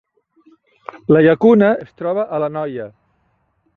La 1.15 1.21
Llacuna 1.27 1.69
es 1.85 1.93
troba 2.01 2.25
a 2.25 2.41
l’Anoia 2.45 2.89